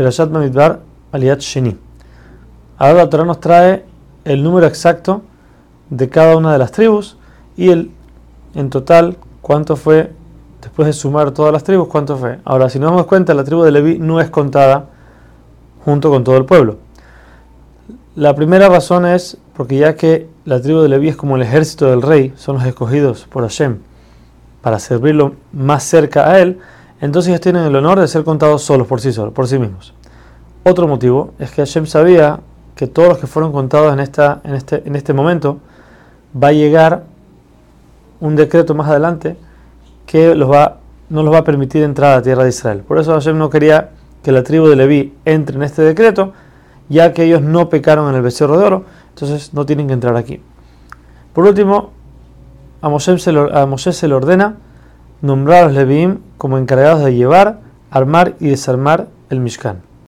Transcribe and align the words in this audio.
Perashat 0.00 0.30
Bamidbar 0.30 0.80
Aliat 1.12 1.40
Sheni. 1.40 1.76
Ahora 2.78 3.04
la 3.04 3.10
Torah 3.10 3.26
nos 3.26 3.38
trae 3.38 3.84
el 4.24 4.42
número 4.42 4.66
exacto 4.66 5.20
de 5.90 6.08
cada 6.08 6.38
una 6.38 6.54
de 6.54 6.58
las 6.58 6.72
tribus 6.72 7.18
y 7.54 7.68
el 7.68 7.90
en 8.54 8.70
total 8.70 9.18
cuánto 9.42 9.76
fue 9.76 10.10
después 10.62 10.86
de 10.86 10.94
sumar 10.94 11.32
todas 11.32 11.52
las 11.52 11.64
tribus, 11.64 11.88
cuánto 11.88 12.16
fue. 12.16 12.38
Ahora, 12.46 12.70
si 12.70 12.78
nos 12.78 12.92
damos 12.92 13.04
cuenta, 13.04 13.34
la 13.34 13.44
tribu 13.44 13.62
de 13.62 13.72
Leví 13.72 13.98
no 13.98 14.22
es 14.22 14.30
contada 14.30 14.86
junto 15.84 16.08
con 16.08 16.24
todo 16.24 16.38
el 16.38 16.46
pueblo. 16.46 16.78
La 18.16 18.34
primera 18.34 18.70
razón 18.70 19.04
es 19.04 19.36
porque 19.54 19.76
ya 19.76 19.96
que 19.96 20.28
la 20.46 20.62
tribu 20.62 20.80
de 20.80 20.88
Leví 20.88 21.10
es 21.10 21.16
como 21.16 21.36
el 21.36 21.42
ejército 21.42 21.90
del 21.90 22.00
rey, 22.00 22.32
son 22.36 22.56
los 22.56 22.64
escogidos 22.64 23.26
por 23.30 23.42
Hashem 23.42 23.80
para 24.62 24.78
servirlo 24.78 25.34
más 25.52 25.82
cerca 25.82 26.30
a 26.30 26.38
él, 26.38 26.58
entonces 27.00 27.28
ellos 27.28 27.40
tienen 27.40 27.64
el 27.64 27.74
honor 27.76 28.00
de 28.00 28.08
ser 28.08 28.24
contados 28.24 28.62
solos 28.62 28.86
por 28.86 29.00
sí 29.00 29.12
solos, 29.12 29.32
por 29.32 29.46
sí 29.46 29.58
mismos. 29.58 29.94
Otro 30.64 30.86
motivo 30.86 31.32
es 31.38 31.50
que 31.50 31.62
Hashem 31.62 31.86
sabía 31.86 32.40
que 32.74 32.86
todos 32.86 33.08
los 33.08 33.18
que 33.18 33.26
fueron 33.26 33.52
contados 33.52 33.92
en, 33.92 34.00
esta, 34.00 34.40
en, 34.44 34.54
este, 34.54 34.82
en 34.86 34.96
este 34.96 35.12
momento 35.12 35.58
va 36.40 36.48
a 36.48 36.52
llegar 36.52 37.04
un 38.20 38.36
decreto 38.36 38.74
más 38.74 38.88
adelante 38.88 39.36
que 40.06 40.34
los 40.34 40.50
va, 40.50 40.78
no 41.08 41.22
los 41.22 41.32
va 41.32 41.38
a 41.38 41.44
permitir 41.44 41.82
entrar 41.82 42.12
a 42.12 42.16
la 42.16 42.22
tierra 42.22 42.42
de 42.42 42.50
Israel. 42.50 42.82
Por 42.86 42.98
eso 42.98 43.12
Hashem 43.12 43.38
no 43.38 43.48
quería 43.48 43.90
que 44.22 44.32
la 44.32 44.42
tribu 44.42 44.66
de 44.66 44.76
Leví 44.76 45.14
entre 45.24 45.56
en 45.56 45.62
este 45.62 45.82
decreto, 45.82 46.32
ya 46.88 47.12
que 47.12 47.24
ellos 47.24 47.42
no 47.42 47.68
pecaron 47.68 48.10
en 48.10 48.16
el 48.16 48.22
becerro 48.22 48.58
de 48.58 48.64
oro, 48.64 48.84
entonces 49.10 49.54
no 49.54 49.64
tienen 49.64 49.86
que 49.86 49.94
entrar 49.94 50.16
aquí. 50.16 50.40
Por 51.32 51.46
último, 51.46 51.90
a 52.82 52.88
Moshe 52.88 53.18
se 53.18 54.08
le, 54.08 54.14
ordena 54.14 54.56
nombrar 55.22 55.64
a 55.64 55.66
los 55.66 55.74
Leviim 55.74 56.18
como 56.40 56.56
encargados 56.56 57.04
de 57.04 57.14
llevar, 57.14 57.60
armar 57.90 58.34
y 58.40 58.48
desarmar 58.48 59.08
el 59.28 59.40
Mishkan. 59.40 59.82